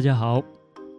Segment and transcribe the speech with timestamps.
[0.00, 0.42] 大家好。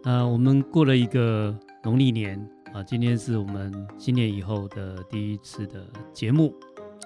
[0.04, 2.38] 呃，我们过了一个农历年
[2.72, 6.54] 啊，今天是我们新年以后的第一次的节目。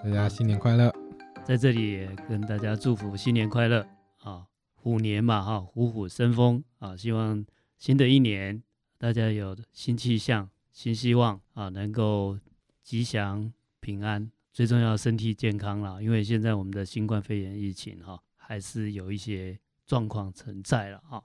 [0.04, 0.94] 大家新年快乐！
[1.42, 3.80] 在这里也跟大家祝福新年快乐
[4.18, 4.44] 啊！
[4.74, 6.94] 虎年嘛，哈，虎虎生风啊！
[6.94, 7.42] 希望
[7.78, 8.62] 新的一年
[8.98, 12.38] 大家有新气象、新希望啊，能够
[12.82, 16.02] 吉祥平安，最重要身体健康啦。
[16.02, 21.24] 因为现在我们的新冠肺炎疫情哈，还是有一些状况存在了哈。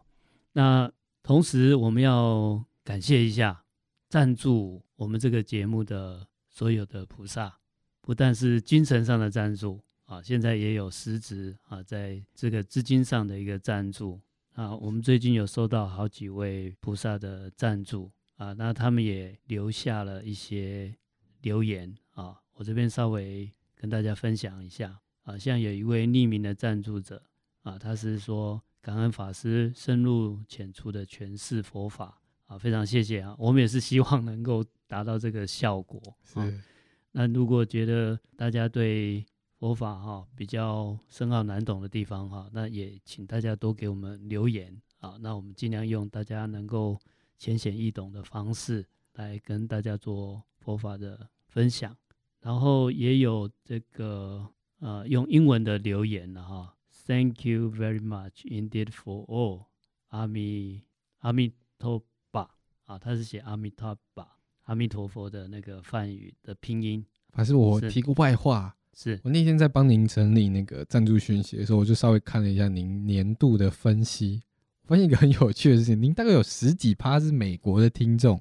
[0.53, 0.91] 那
[1.23, 3.63] 同时，我们要感谢一下
[4.09, 7.59] 赞助我们这个节目的所有的菩萨，
[8.01, 14.19] 不但是精神上的赞助啊，现在也有实质啊，在这个资金上的一个赞助
[14.53, 14.75] 啊。
[14.75, 20.93] 我们最近有收到好几位菩萨的赞助啊，那他们也留下了一些
[21.41, 25.37] 留言啊，我这边稍微跟大家分享一下啊。
[25.37, 27.23] 像有一位匿名的赞助者
[27.61, 28.61] 啊，他是说。
[28.81, 33.35] 感恩法师深入浅出的诠释佛法啊，非常谢谢啊！
[33.37, 36.01] 我们也是希望能够达到这个效果。
[36.23, 36.63] 是、啊。
[37.11, 39.23] 那如果觉得大家对
[39.59, 45.15] 佛法哈、啊、比较深奥难懂的地方哈、啊，那也请大家多给我们留言啊。
[45.21, 46.99] 那我们尽量用大家能够
[47.37, 51.95] 浅显易懂的方式来跟大家做佛法的分享。
[52.41, 54.45] 然后也有这个
[54.79, 56.55] 呃用英文的留言了哈。
[56.55, 56.73] 啊
[57.07, 59.65] Thank you very much indeed for all.
[60.09, 60.83] 阿弥
[61.19, 62.49] 阿弥陀佛
[62.85, 64.27] 啊，他是写阿弥陀佛，
[64.63, 67.05] 阿弥陀佛的那个梵语的拼音。
[67.33, 74.43] 还是我提个外话，是我那天在帮您整理那个赞助讯息的时候，我就稍微看了一下您年度的分析，
[74.83, 78.39] 发现一个很有趣的事情，您大概有十几趴是美国的听众，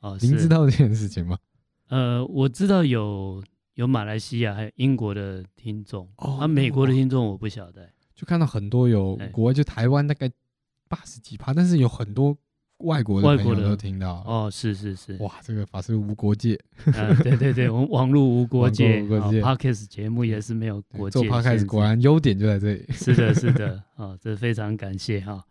[0.00, 1.38] 哦，您知道这件事情吗？
[1.88, 3.42] 呃，我知道有
[3.74, 7.88] 有马来西亚还有英国的听众，哦，啊，美国的听众我不晓得。
[8.22, 10.30] 就看到很多有国外，就台湾大概
[10.88, 12.36] 八十几趴，但是有很多
[12.78, 14.22] 外国的朋友都听到。
[14.24, 16.54] 哦，是是是，哇，这个法师无国界。
[16.94, 21.18] 啊、对对对，我们 网络无国界，国界 Podcast 节目也是没有国界。
[21.18, 22.86] 做 Podcast 果然优点就在这里。
[22.92, 25.44] 是的，是的，啊， 这非常感谢哈。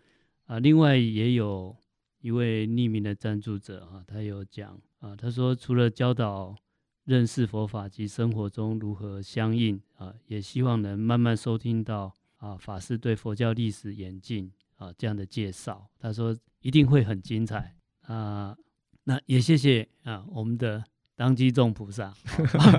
[0.46, 1.76] 啊，另外也有
[2.22, 6.56] 一位匿名的赞助者哈，他有讲啊，他说除了教导
[7.04, 12.14] 认识佛法及生活中如何相应啊，也希望能慢慢收听到。
[12.42, 18.58] 啊，法师对佛教历史演进啊这样的介绍，他说一定会很精彩啊。
[19.04, 20.84] 那也谢谢啊，我们的
[21.16, 22.12] 当机众菩萨，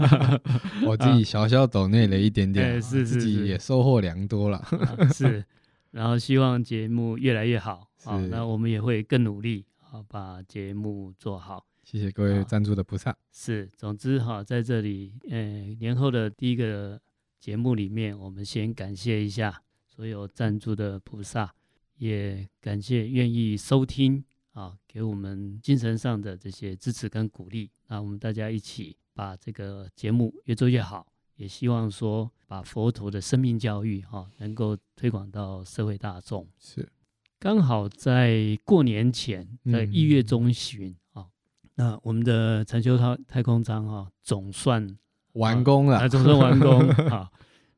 [0.85, 4.59] 我自己小小抖内了一点点，是，是，是，自己也收获良多了。
[4.59, 5.45] 啊、是，
[5.93, 8.19] 然后希望节目越来越好啊。
[8.27, 11.65] 那我们也会更努力啊，把节目做好。
[11.85, 13.17] 谢谢各位赞助的菩萨、啊。
[13.31, 17.01] 是，总之哈、啊，在这里，呃、欸，年后的第一个。
[17.43, 21.53] 节目里面，我们先感谢一下所有赞助的菩萨，
[21.97, 27.69] 也感谢愿意收听啊，给我们精神上的这些支持跟鼓励。
[27.89, 31.05] 那我们大家一起把这个节目越做越好，
[31.35, 36.47] 也希望说把佛陀的生命教育哈、啊，能够推广到社会大众。
[36.61, 36.89] 是，
[37.41, 41.27] 刚好在过年前，在一月中旬啊，
[41.75, 44.97] 那我们的禅修太太空舱哈，总算。
[45.33, 46.93] 完工了，啊，总算完工。
[47.09, 47.33] 好，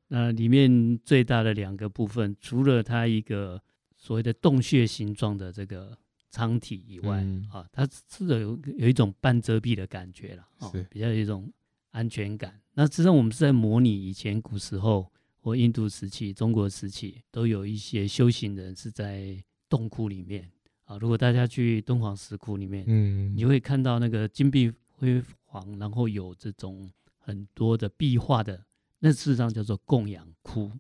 [0.09, 3.61] 那里面最大的两个部分，除了它一个
[3.97, 5.97] 所谓的洞穴形状的这个
[6.31, 11.53] 舱体以外，嗯、啊，它是有有一种半遮蔽的感觉了，啊，比较有一种
[11.91, 12.61] 安全感。
[12.75, 15.11] 那实际上我们是在模拟以前古时候
[15.41, 19.37] 或印度时期、中国时期，都有一些修行人是在
[19.69, 20.51] 洞窟里面
[20.85, 20.99] 啊。
[20.99, 26.91] 如果大家去敦煌石窟里面，嗯，你会看到那个金碧辉煌，然后有这种。
[27.25, 28.67] 很多的壁画的，
[28.99, 30.71] 那事实上叫做供养窟。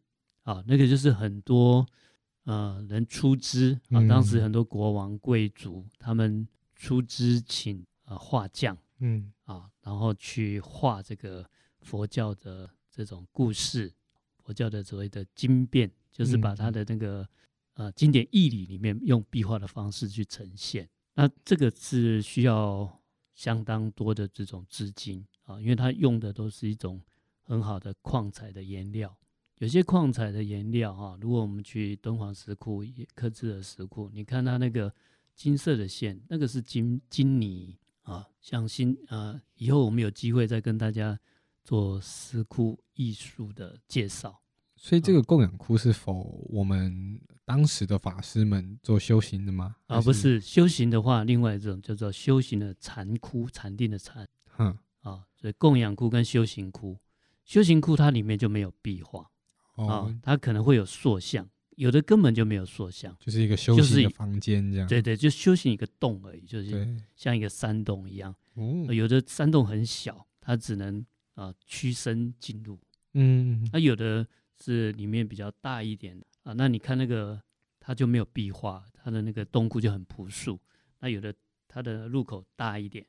[0.43, 1.87] 啊，那个就是很多
[2.44, 6.47] 呃人出资啊，当时很多国王贵族他们
[6.77, 9.32] 出资请啊画匠，嗯。
[9.44, 11.49] 啊，然后去画这个
[11.81, 13.93] 佛教的这种故事，
[14.43, 17.29] 佛教的所谓的经变，就是把他的那个
[17.75, 23.02] 呃经典义理里面用壁画的方式去呈现，那这个是需要
[23.35, 25.26] 相当多的这种资金。
[25.44, 27.00] 啊，因为它用的都是一种
[27.43, 29.17] 很好的矿材的颜料，
[29.58, 32.82] 有些矿材的颜料哈，如果我们去敦煌石窟、
[33.14, 34.93] 刻制的石窟，你看它那个
[35.35, 38.26] 金色的线，那个是金金泥啊。
[38.41, 41.19] 像新啊，以后我们有机会再跟大家
[41.62, 44.40] 做石窟艺术的介绍。
[44.76, 49.76] 所以这个供养窟是否我们当时的法师们做修行的吗？
[49.87, 54.26] 啊，不是修行的话，另外一种叫做修行的禅窟，禅定的禅。
[54.58, 54.76] 嗯。
[55.05, 56.99] 啊，所以供养窟跟修行窟，
[57.45, 59.31] 修行窟它里面就没有壁画，
[59.77, 64.89] 哦，它可能会有塑像，有的根本就没有塑像，就是一个修行的房间这样。
[64.89, 68.35] 对对，就修行一个洞而已，就是像一个山洞一样。
[68.55, 71.05] 哦有的山洞很小，它只能
[71.35, 72.79] 啊屈身进入。
[73.12, 74.27] 嗯，那有的
[74.59, 77.41] 是里面比较大一点的啊，那你看那个
[77.79, 80.59] 它就没有壁画，它的那个洞窟就很朴素。
[81.00, 81.35] 那有的
[81.69, 83.05] 它的入口大一点，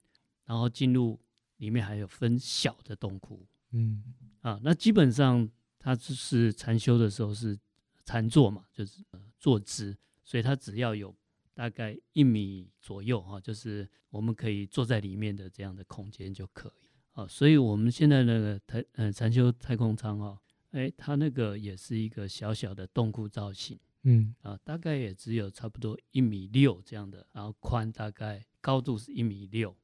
[0.46, 1.20] 然后进入
[1.58, 3.46] 里面还有分小的洞窟。
[3.72, 4.04] 嗯，
[4.42, 7.58] 啊，那基本上它就是禅修的时候是
[8.06, 9.04] 禅坐嘛，就是
[9.38, 11.14] 坐姿，所以它只要有
[11.54, 16.90] 大概一米左右哈，就是我们可以坐在里面的这样的空间就可以。
[17.14, 20.38] 啊，所以我们现在那个太嗯禅修太空舱哦，
[20.72, 29.76] 哎，它那个也是一个小小的洞窟造型，嗯啊，大概也只有差不多一米六这样的，然后宽大概高度是一米六，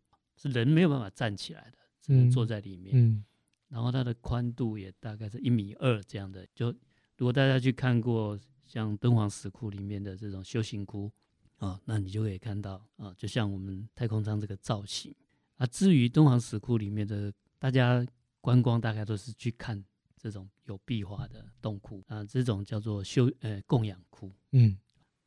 [0.42, 3.26] 是人没有办法站起来的，只能坐在里面，嗯，嗯，
[3.68, 6.48] 然后它的宽度也大概是一米二这样的。
[6.56, 6.72] 就
[7.18, 11.12] 如果大家去看过像敦煌石窟里面的这种修行窟
[11.58, 15.14] 啊，那你就可以看到啊，就像我们太空舱这个造型。
[15.58, 18.04] 啊，至于敦煌石窟里面的，大家
[18.40, 19.84] 观光大概都是去看
[20.18, 24.32] 这种有壁画的洞窟啊，这种叫做修呃供养窟。
[24.54, 24.76] 嗯，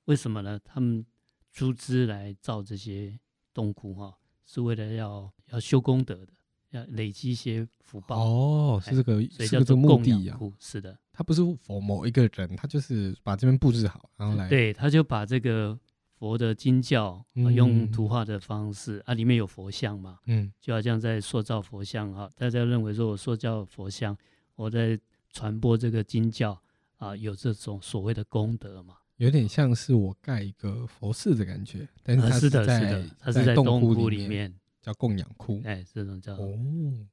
[0.06, 0.58] 为什么呢？
[0.64, 1.06] 他们
[1.52, 3.16] 出资来造这些
[3.52, 6.32] 洞窟哈，是为了要要修功德的，
[6.70, 8.16] 要累积一些福报。
[8.16, 10.52] 哦，是这个，所以叫做供养库。
[10.58, 14.48] 是的，他不是佛某一个人，他就是把这边布置好，然后来。
[14.48, 15.78] 对，他就把这个。
[16.16, 22.30] 佛的经教，啊、用图画的方式、嗯、啊，里面有佛像嘛，嗯，就好像在塑造佛像哈。
[22.36, 24.16] 大家认为说我塑造佛像，
[24.54, 24.98] 我在
[25.32, 26.58] 传播这个经教
[26.96, 28.94] 啊，有这种所谓的功德嘛？
[29.16, 36.58] 有点像是我盖一个佛寺的感觉，但是它是在，是的，是的，它是在洞窟里面叫供养窟，哎，这种叫哦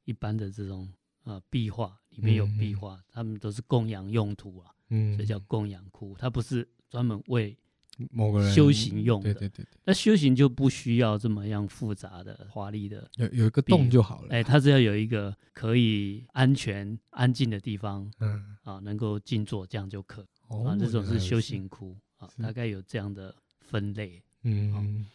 [0.05, 0.91] 一般的这种
[1.23, 7.57] 啊壁画里面有壁画，他、嗯、们都是供养用途啊，嗯，所以叫供养窟，它不是专门为。
[8.09, 14.29] 某个人修行用的，对对对，对，那修行就不需要这么样复杂的、华丽的，有有一个洞就好了。
[14.31, 20.25] 哎，它只要有一个可以安全、安静的地方，嗯啊，能够静坐，这样就可。
[20.51, 24.21] 哦，啊，这种是修行窟啊，大概有这样的分类。
[24.43, 25.05] 嗯，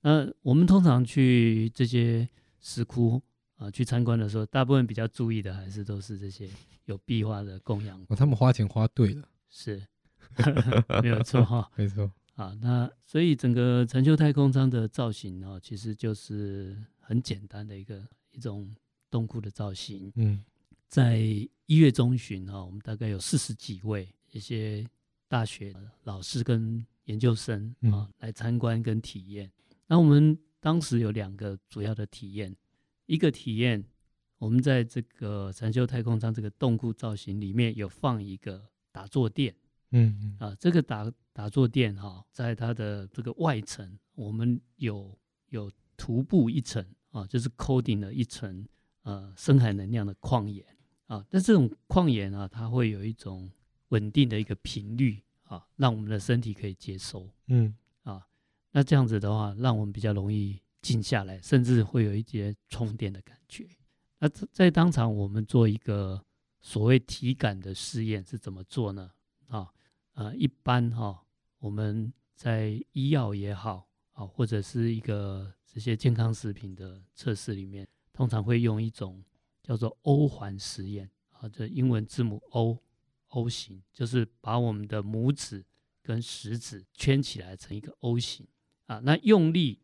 [0.00, 2.28] 那我们通常去这些
[2.60, 3.22] 石窟
[3.56, 6.48] 啊，去参观的时候，大部分比较注意的还是都是这些
[6.86, 8.04] 有壁画的供养。
[8.08, 9.80] 哦，他们花钱花对了，是，
[11.02, 12.10] 没有错哈， 没错。
[12.34, 18.02] 啊，那所以整个禅修太空舱的造型呢，其实就是很简单的一个
[18.32, 18.74] 一种
[19.10, 20.10] 洞窟的造型。
[20.16, 20.42] 嗯，
[20.88, 21.18] 在
[21.66, 24.86] 一月中旬啊，我们大概有四十几位一些
[25.28, 25.74] 大学
[26.04, 29.50] 老师跟研究生啊来参观跟体验。
[29.86, 32.54] 那我们当时有两个主要的体验，
[33.06, 33.84] 一个体验
[34.38, 39.54] 我们在这个禅修太空舱这个洞窟造型里面有放一个打坐垫。
[39.92, 45.18] 嗯啊，这个打打坐垫哈，在它的这个外层，我们有
[45.48, 48.64] 有徒步一层啊，就是 coating 了一层
[49.02, 50.64] 呃深海能量的矿岩
[51.06, 51.26] 啊。
[51.28, 53.50] 但这种矿岩啊，它会有一种
[53.90, 57.30] 稳定的一个频率啊，让我们的身体可以接收。
[57.46, 57.72] 嗯
[58.02, 58.26] 啊，
[58.72, 63.68] 那这样子的话，让我们比较容易静下来，甚至会有一些充电的感觉。
[64.18, 66.24] 那在当场我们做一个
[66.60, 69.10] 所谓体感的试验是怎么做呢？
[69.46, 69.72] 啊？
[70.14, 71.18] 呃，一般哈、哦，
[71.58, 79.24] 我们在医药也好啊，或者是一个这些健康食品的测试里面，通常会用一种
[79.62, 82.42] 叫做欧环实验啊，这英文字母
[83.30, 85.64] O 型，就是把我们的拇指
[86.02, 88.46] 跟食指圈起来成一个 O 型
[88.86, 89.80] 啊，那用力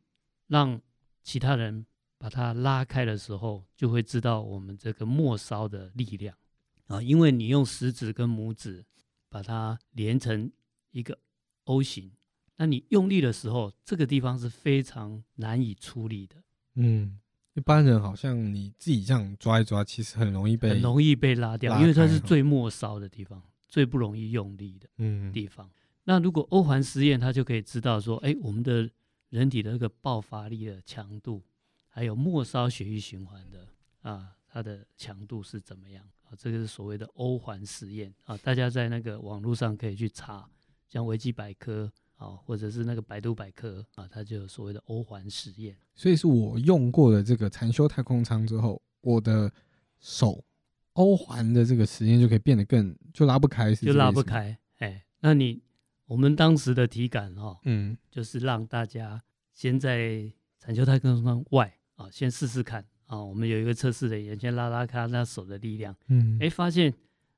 [0.46, 0.80] 让
[1.24, 1.84] 其他人
[2.18, 6.36] 把它拉开的时候，就会知道我们这个末梢的力量
[6.86, 8.84] 啊，因为你用食指跟拇指。
[9.28, 10.50] 把它连成
[10.92, 11.18] 一个
[11.64, 12.12] O 型，
[12.56, 16.36] 那你用力的时候，这个地方是非常难以出力的。
[16.74, 17.18] 嗯，
[17.56, 24.86] 一般人好像你自己这样抓一抓，其实很容易被很容易被拉掉，因为它是最末梢的地方，最不容易用力的
[25.32, 25.66] 地方。
[25.66, 25.70] 嗯、
[26.04, 28.90] 那如果欧环实验，它就可以知道说，哎，我们的
[29.30, 31.42] 人体的那个爆发力的强度，
[31.88, 33.66] 还有末梢血液循环的
[34.02, 36.04] 啊，它的强度是怎么样？
[36.24, 40.46] 啊，这个是所谓的欧环实验啊，大家在那个网络上可以去查，
[40.90, 45.76] 像维基百科啊，或者是那个百度百科啊，它就有所谓的欧环实验。
[45.94, 49.50] 所以是我用过了这个禅修太空舱之后，我的
[50.00, 50.44] 手
[50.94, 54.58] 欧环的这个实验就可以变得更就拉不开，是就拉不开。
[54.78, 55.62] 哎，那你
[56.06, 62.84] 我们当时的体感哦，嗯，就是让大家先在禅修太空舱外啊，先试试看。
[63.06, 66.96] 啊、哦，我们有一个测试的，眼先拉拉开那手的力量，嗯，哎，发现啊、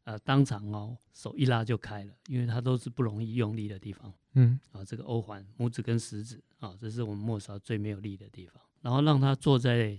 [0.08, 4.10] 呃，当场哦，手一拉就开了，因为它都是不容易用力的地方。
[4.32, 8.54] 嗯，啊，这个欧环拇指跟食指啊，这是我们末梢最没有力的地方。
[8.80, 9.98] 然后让他坐在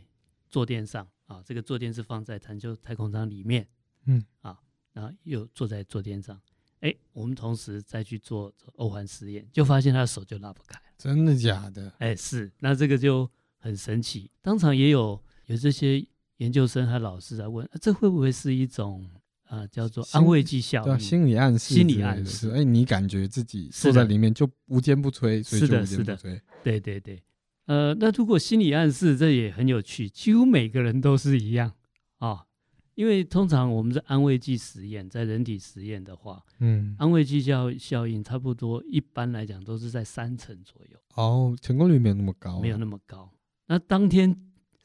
[0.50, 3.68] 坐垫上啊，这个坐垫是放在禅修太空舱里面。
[4.06, 4.60] 嗯，啊，
[4.94, 6.42] 然后又坐在坐垫上，
[6.80, 10.82] 哎，我们同时再去做欧环实验，就发现他的手就拉不开。
[10.98, 11.94] 真的假的？
[12.00, 14.32] 哎，是，那这个就很神奇。
[14.42, 16.04] 当场也有有这些
[16.38, 19.08] 研究生和老师在问，啊，这会不会是一种？
[19.50, 22.52] 啊，叫做安慰剂效应，对，心理暗示，心理暗示。
[22.52, 26.16] 哎，你感觉自己坐在里面就无坚不摧，是的，是的，
[26.64, 27.22] 对对对。
[27.66, 31.74] 呃，那如果心理暗示，这也很有趣，几乎每个人都是一样
[32.20, 32.46] 啊、哦。
[32.94, 41.00] 因为通常我们是安慰剂实验，在人体实验的话，嗯，安慰剂效效应差不多，一般来讲都是在三成左右。
[41.16, 43.32] 哦，成功率没有那么高、啊，没有那么高。
[43.68, 44.36] 那当天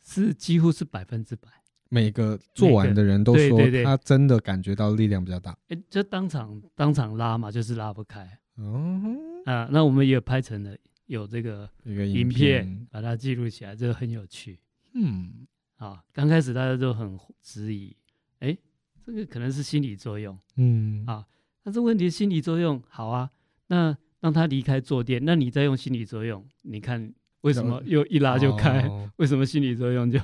[0.03, 1.49] 是几乎是百分之百。
[1.89, 5.53] 每个做完的人都说他真的感觉到力量比较大。
[5.69, 8.39] 哎、欸，就当场当场拉嘛，就是拉不开。
[8.57, 9.01] 哦，
[9.45, 10.77] 啊，那我们也拍成了
[11.07, 14.59] 有这个影片，把它记录起来，这个很有趣。
[14.95, 17.97] 嗯，啊，刚开始大家都很质疑，
[18.39, 18.59] 哎、欸，
[19.05, 20.39] 这个可能是心理作用。
[20.57, 21.27] 嗯，啊，
[21.63, 23.31] 但是问题心理作用好啊，
[23.67, 27.13] 那让他离开坐垫，那你再用心理作用，你看
[27.43, 28.83] 为什么又一拉就开？
[28.89, 30.19] 哦、为什么心理作用就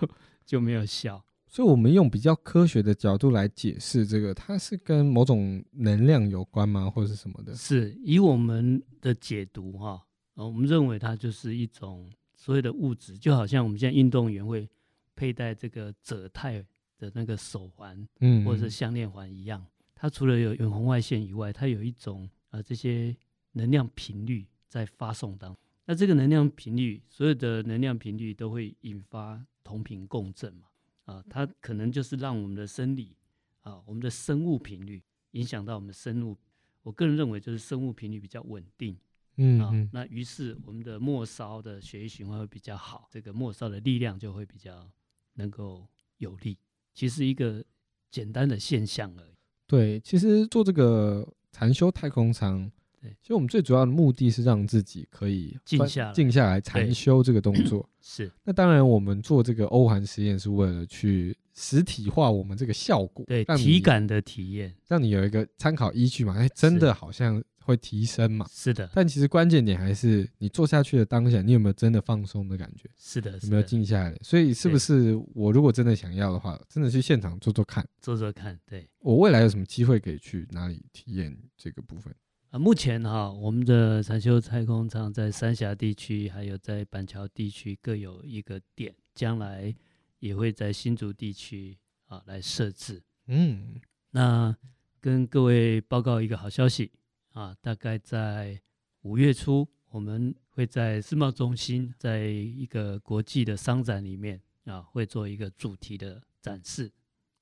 [0.46, 1.22] 就没有效？
[1.52, 7.52] 所以，我们用比较科学的角度来解释这个，它是跟某种能量有关吗，或者是什么的？
[7.56, 10.00] 是以我们的解读哈，
[10.34, 14.68] 我们认为它就是一种所谓的物质，就好像我们现在运动员会
[15.16, 16.64] 佩戴这个泽泰
[16.96, 19.66] 的那个手环，嗯，或者是项链环一样。
[19.92, 23.14] 它除了有远红外线以外，它有一种呃这些
[23.52, 25.60] 能量频率在发送当中。
[25.84, 30.68] 那这个能量频率，所有的能量频率都会引发同频共振嘛。
[31.10, 33.16] 啊，它可能就是让我们的生理
[33.62, 35.02] 啊，我们的生物频率
[35.32, 36.36] 影响到我们的生物。
[36.82, 38.96] 我个人认为，就是生物频率比较稳定，
[39.36, 44.88] 嗯，啊，那于是我们的末梢的血液循环会比较好，这个末梢的力量就会比较
[45.34, 45.86] 能够
[46.18, 46.56] 有力。
[46.94, 47.64] 其实一个
[48.10, 49.34] 简单的现象而已。
[49.66, 52.70] 对，其实做这个禅修太空舱。
[53.00, 57.88] 对，其实我们最主要的目的是让自己可以静下来，静下来禅修这个动作。
[58.02, 58.30] 是。
[58.44, 66.34] 那当然，我们做这个欧环实验是为了去实体化我们这个效果，对，体感的体验，让你有一个参考依据嘛。
[66.36, 68.46] 哎，真的好像会提升嘛。
[68.50, 68.90] 是的。
[68.94, 72.88] 但其实关键点还是你做下去的当下，你有没有真的放松的感觉？
[72.98, 73.32] 是的。
[73.42, 74.14] 有没有静下来？
[74.22, 78.58] 所以是不是我如果真的想要的话，真的去现场做做看，做做看。
[78.66, 78.86] 对。
[78.98, 82.14] 我未来有什么机会可以去哪里体验这个部分？
[82.50, 89.72] 啊，目前哈，我们的禅修太空舱在三峡地区，还有在板桥地区各有一个点，将来
[90.18, 93.00] 也会在新竹地区啊来设置。
[93.26, 93.80] 嗯，
[94.10, 94.56] 那
[95.00, 96.90] 跟各位报告一个好消息
[97.34, 98.60] 啊，大概在
[99.02, 106.90] 五月初，我们会在世贸中心，在一个国际的商展里面啊，会做一个主题的展示。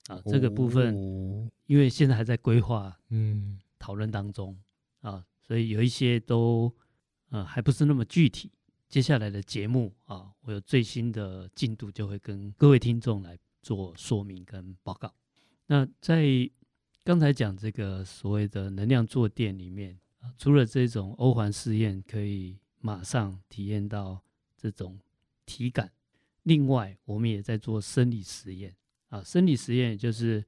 [0.09, 4.55] 啊，这个部分因为现在还在规划，嗯，讨论当中。
[5.09, 6.71] 啊，所以有一些都，
[7.31, 8.53] 呃，还不是那么具体。
[8.91, 15.15] 接下来的节目啊，我有最新的进度，就会跟各位听众来做说明跟报告。
[15.67, 16.27] 那在
[17.05, 24.23] 刚才讲这个所谓的能量坐垫里面啊，除了这种欧环试验可以马上体验到
[24.57, 24.99] 这种
[25.47, 25.91] 体感，
[26.43, 28.75] 另外我们也在做生理实验
[29.09, 29.23] 啊。
[29.23, 30.45] 生理实验就是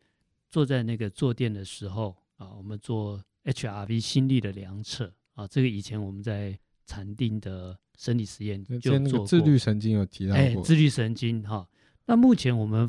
[0.50, 3.22] 坐在那个坐垫的时候啊，我们做。
[3.44, 9.26] HRV 心率的量测啊，这个以前我们在禅定的生理实验就做过。
[9.26, 10.38] 自律神经有提到过。
[10.42, 11.66] 哎，自律神经哈，
[12.06, 12.88] 那目前我们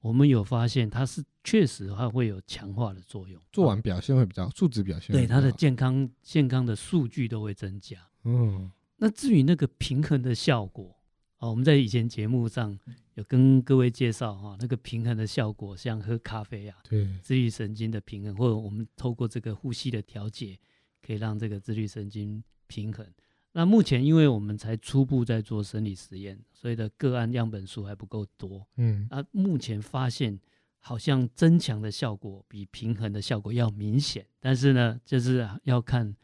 [0.00, 3.40] 我们有发现，它是确实它会有强化的作用。
[3.52, 7.98] 做完表现会比较，数值表现对它的健康健康的数据都会增加。
[8.24, 10.96] 嗯，那至于那个平衡的效果。
[11.40, 12.78] 哦，我们在以前节目上
[13.14, 20.58] 有跟各位介绍哈，那个平衡的效果，像喝咖啡啊，对，自律神经的平衡，或者我们透过这个呼吸的调节，
[21.00, 23.06] 可以让这个自律神经平衡。
[23.52, 28.66] 那目前因为我们才初步在做生理实验，所以的个案样本数还不够多。
[28.76, 30.38] 嗯，啊目前发现
[30.78, 36.14] 好像增强的效果比平衡的效果要明显，但是呢，就是要看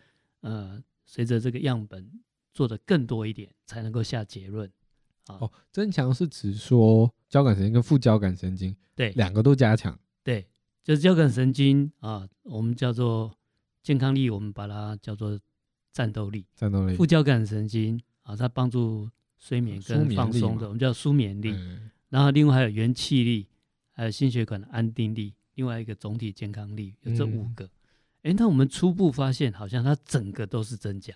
[0.43, 2.07] 呃，随着这个样本
[2.53, 4.71] 做的更多一点，才能够下结论。
[5.29, 9.99] 哦，增强是指说交感神经跟副交感神经，对，两个都加强。
[10.23, 10.47] 对，
[10.85, 13.37] 就是交感神经啊，我们叫做
[13.83, 15.39] 健康力，我们把它叫做
[15.93, 16.47] 战斗力。
[16.55, 16.95] 战斗力。
[16.95, 21.51] 副交感神经啊，它帮助睡眠跟放松的，我们叫舒眠力。
[21.51, 21.91] 嗯。
[22.09, 23.49] 然后另外还有元气力，
[23.91, 27.65] 还有心血管的安定力另外一个总体健康力，有这五个。
[28.23, 31.15] 哎、嗯，那我们初步发现，好像它整个都是增加。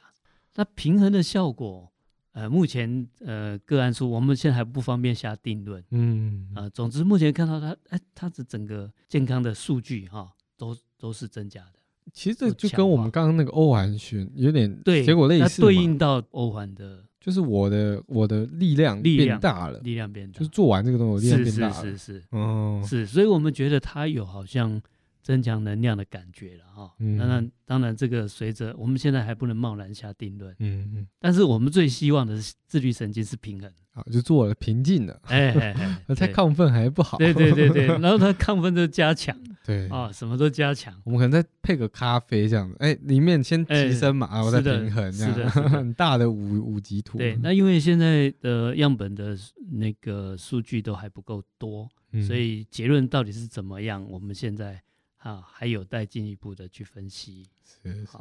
[0.57, 1.93] 那平衡的效果，
[2.33, 5.83] 呃，目前呃个案数，我们现在还不方便下定论。
[5.91, 11.73] 嗯啊、呃，总之目前看到它，哎，它的整个健康的数据哈、哦，都都是增加的。
[12.13, 17.05] 其实这就跟我们刚刚那个欧环旋有点对结果类似，对应到欧环的。
[17.21, 24.81] 就是我的我的力量变大了，力量变大，就是做完这个东西，力量变大了，是是是是，哦，是，所以我们觉得它有好像
[25.23, 26.95] 增强能量的感觉了哈。
[27.19, 33.71] 当然，当然这个随着我们现在还不能贸然下定论，嗯嗯，但是我们最希望的是自律神经是平衡。
[33.93, 35.75] 啊，就做了平静的，哎，
[36.07, 37.19] 那太亢奋还不好。
[37.19, 39.37] 对对对对，然后它亢奋就加强，
[39.67, 39.89] 对。
[39.89, 40.95] 啊，什么都加强。
[41.05, 45.51] 我们可能再配个咖啡这样子，哎，里面先提升嘛，然后再平衡，这样。
[45.51, 47.19] 很大的五五级图。
[47.19, 49.37] 对，那因为现在的样本的
[49.73, 51.89] 那个数据都还不够多，
[52.25, 54.81] 所以结论到底是怎么样，我们现在
[55.21, 57.47] 啊还有待进一步的去分析。
[57.63, 58.19] 是是。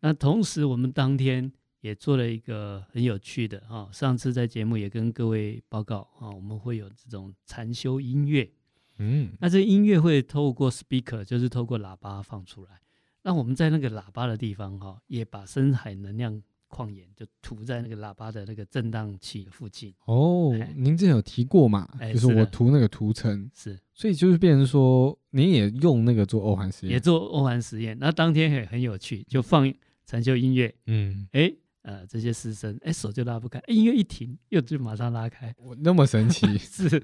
[0.00, 1.52] 那同时我们当天。
[1.80, 8.50] 也做了一个很有趣的哈，上次在节目也跟各位报告啊，我们会有这种禅修音乐，
[8.96, 12.80] 嗯，那这音乐会透过 speaker，就是透过喇叭放出来。
[13.22, 19.94] 那我们在那个喇叭的地方哈，也把深海能量矿盐就涂在那个喇叭的那个振荡器附近。
[20.06, 21.88] 哦，您之前有提过嘛？
[22.12, 27.96] 就是我涂那个涂层，是，所以就是变成说，您也用那个做欧环实验，也做欧环实验。
[28.00, 29.72] 那当天也很有趣，就放
[30.04, 31.52] 禅修音乐，嗯，哎。
[31.82, 37.02] 呃，这些师生，哎，手就拉不开，音乐一停，又就马上拉开，我那么神奇， 是，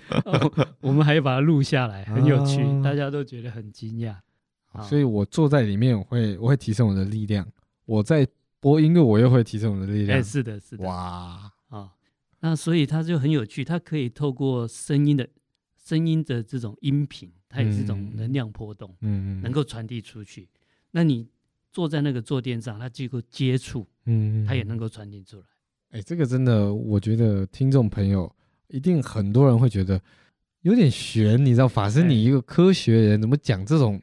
[0.83, 4.15] 我们还要把它录下来，很有趣，啊、大家都觉得很惊讶。
[4.87, 7.47] 所以我坐在里面，我会我会提升我的力量；
[7.87, 8.29] 我在
[8.61, 10.19] 播音乐，我又会提升我的力量。
[10.19, 10.85] 哎，是的，是的。
[10.85, 11.91] 哇，啊，
[12.41, 15.27] 那所以它就很有趣，它可以透过声音的
[15.83, 20.49] 声音的这种音频，它也是一种能量波动，嗯，能够传递出去。
[20.91, 21.27] 那你。
[21.75, 25.43] 坐在那个坐垫上，它经过接触，嗯，它也能够传递出来。
[25.91, 28.33] 哎、欸，这个真的，我觉得听众朋友
[28.69, 30.01] 一定很多人会觉得
[30.61, 34.01] 有点悬，你知道，法师，你一个科学人怎么讲这种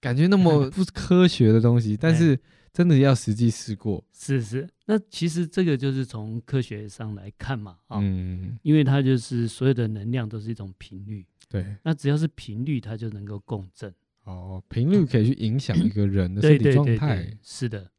[0.00, 1.96] 感觉那么 不科学的东西？
[1.96, 2.36] 但是
[2.72, 4.68] 真的要实际试过，是是。
[4.92, 13.90] 那其实这个就是从科学上来看嘛，啊，嗯，因为它就是所有的能量都是一种频率，对，那只要是频率，它就能够共振。
[14.24, 17.34] 哦，频率可以去影响一个人的身体状态。
[17.40, 17.90] 是的，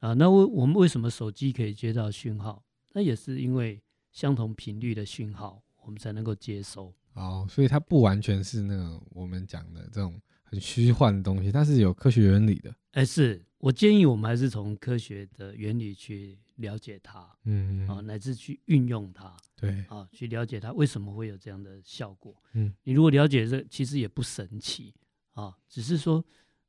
[0.00, 2.62] 啊，那为我们为什么手机可以接到讯号？
[2.92, 6.92] 那也是因为相同频率的讯号，我们才能够接收。
[7.14, 12.74] 哦，所以它不完全是那个我们讲的这种很虚幻的东西，它是有科学原理的。
[12.90, 22.34] 哎，是我建议我们还是从科学的原理去了解它，嗯，啊，乃至去运用它，对，啊，去了解它为什么会有这样的效果。
[22.54, 24.92] 嗯，你如果了解这，其实也不神奇。
[25.34, 26.22] 啊，只是说，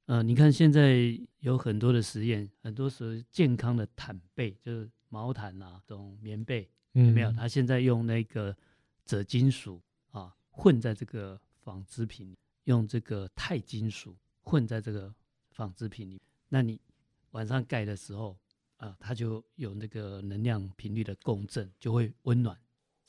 [0.06, 7.32] 呃，你看现在有很多的实验，很多时候健康的毯被，就是毛毯啊，这种棉被，有没有？
[7.32, 8.56] 它现在用那个
[9.04, 15.12] 锗金属啊，混在这个纺织品，用这个钛金属混在这个
[15.50, 16.22] 纺织品里，
[16.54, 16.80] 那你
[17.32, 18.38] 晚上盖的时候
[18.78, 22.56] 啊，它就有那个能量频率的共振，就会温暖。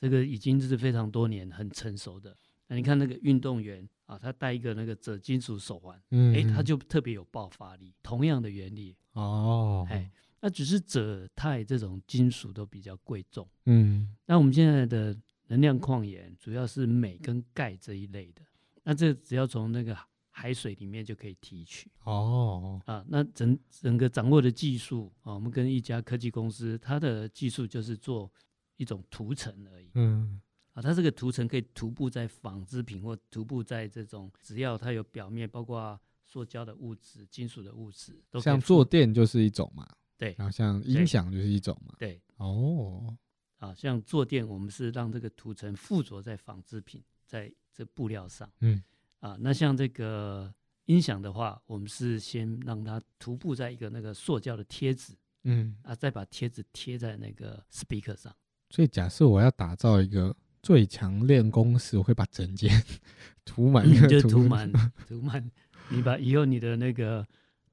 [0.01, 2.35] 这个已经是非常多年很成熟的。
[2.69, 3.87] 那你看那个运动员。
[4.07, 7.95] 啊，他戴一个那个锗金属手环，嗯，哎，他就特别有爆发力。
[8.03, 14.15] 同样的原理哦，哎，那只是锗、钛这种金属都比较贵重，嗯。
[14.27, 18.43] 那我们现在的能量矿盐主要是镁跟钙这一类的，
[18.83, 19.97] 那这只要从那个
[20.37, 22.83] 海水里面就可以提取哦。
[22.87, 28.31] 啊，那整整个掌握的技术啊，我们跟一家科技公司，它的技术就是做
[28.77, 30.41] 一种涂层而已，嗯。
[30.73, 39.89] 啊，它这个涂层可以涂布在纺织品或涂布在这种，只要它有表面，包括塑胶的物质、金属的物质，都像坐垫就是一种嘛。
[40.19, 41.95] 对，然后像音响就是一种嘛。
[41.97, 43.17] 对，哦，
[43.59, 48.51] 啊，像坐垫，我们是让这个涂层附着在纺织品，在这布料上。
[48.59, 48.83] 嗯，
[49.25, 50.53] 啊，那像这个
[50.85, 58.35] 音响的话，我们是先让它涂布在一个那个塑胶的贴纸，嗯，啊，再把贴纸贴在那个 speaker 上。
[58.69, 60.35] 所以假设我要打造一个。
[60.65, 62.71] 最强练功室，我会把整间
[63.45, 64.73] 涂满，就涂满，
[65.07, 65.51] 涂满。
[65.91, 67.23] 你把以后你的那个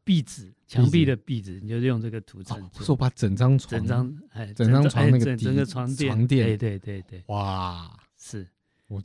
[0.03, 2.69] 壁纸，墙壁的壁纸，你就用这个涂层。
[2.73, 7.23] 说把整张床，整张哎，整张床那个整个床垫，床垫，对对对对。
[7.27, 8.45] 哇，是。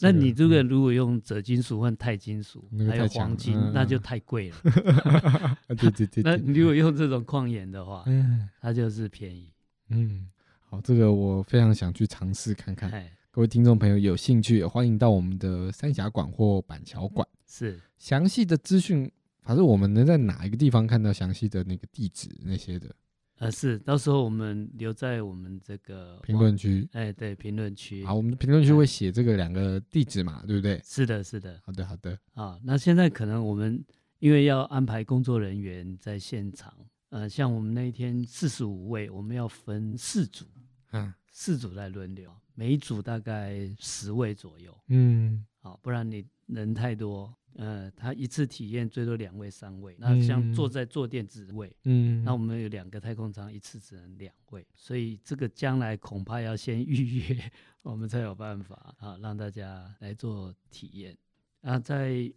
[0.01, 4.57] 那你这个如果用锗金属换钛金属，还有黄金，那就太贵了。
[5.77, 6.22] 对对对。
[6.25, 9.53] 那你如果用这种矿盐的话，嗯它就是便宜。
[9.90, 10.29] 嗯，
[10.68, 12.90] 好，这个我非常想去尝试看看。
[13.31, 17.27] 各位听众朋友有兴趣，欢迎到我们的三峡馆或板桥馆。
[17.46, 19.11] 是详细的资讯，
[19.42, 22.94] 反正我们能在哪一个地方看到详细的那个地址那些的？
[23.38, 26.88] 呃，是，到时候我们留在我们这个评论区。
[26.92, 28.03] 哎，对，评论区。
[28.05, 30.81] 好，我们的评论区会写这个两个地址嘛，对不对？
[30.83, 31.61] 是的，是的。
[31.64, 32.18] 好的，好的。
[32.33, 33.85] 啊，那现在可能我们
[34.20, 36.72] 因为要安排工作人员在现场，
[37.11, 40.46] 呃，像我们那一天四十五位，我们要分四组，
[40.92, 44.75] 嗯，四组在轮流，每一组大概十位左右。
[44.88, 47.37] 嗯，好，不然你人太多。
[47.56, 49.96] 呃，他一次体验最多两位、三位。
[49.98, 61.16] 那像坐在坐垫职位，嗯，那我们有两个太空舱，一次只能两位，所以这个将来恐怕要先 预约，我们才有办法啊，让大家来做体验。
[61.62, 62.32] 啊，在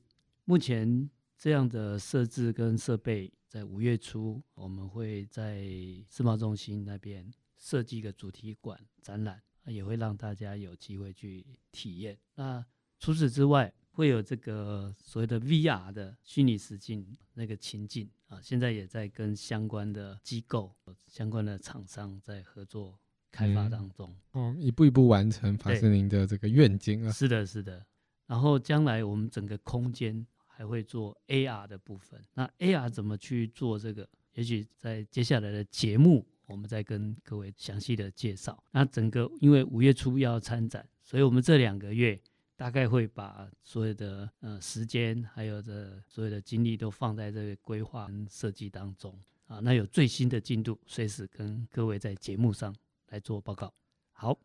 [0.45, 5.63] 目前这样的设置跟设备，在五月初我们会在
[6.09, 12.17] 世贸中心那边设计一个主题馆展览，也会让大家有机会去体验。
[12.35, 12.65] 那
[12.99, 20.73] 除此之外，会有这个所谓的 VR 的虚拟实境那个情境啊，现在也在跟相关的机构、
[21.05, 22.97] 相关的厂商在合作
[23.29, 24.15] 开发当中。
[24.31, 27.11] 哦，一步一步完成法师您的这个愿景啊。
[27.11, 27.85] 是的，是的。
[28.25, 32.23] 然后将来我们整个空间还会做 AR 的部分。
[32.35, 34.07] 那 AR 怎么去做这个？
[34.35, 38.63] 也许在接下来的节目，我们再跟各位详细的介绍。
[38.71, 42.17] 那整个因为五月初要参展，所以我们这两个月。
[42.59, 49.17] 大概会把所有的呃时间，还有这所有的精力都放在这个规划跟设计当中
[49.47, 49.61] 啊。
[49.61, 52.75] 那有最新的进度，随时跟各位在节目上
[53.11, 53.73] 来做报告。
[54.11, 54.37] 好，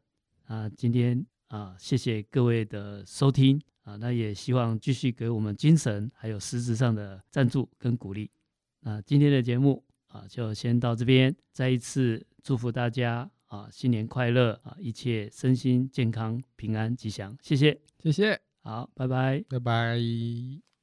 [0.44, 3.96] 啊，今天啊，谢谢各位的收听啊。
[3.96, 8.31] 那也希望继续给我们精神还有实质上的赞助跟鼓励。
[8.79, 13.29] 那今天的节目啊，就先到这边，再一次祝福大家。
[13.55, 14.77] 啊，新年快乐啊！
[14.81, 20.73] 一切身心健康、平安吉祥，谢谢，谢谢，好，拜拜，拜拜。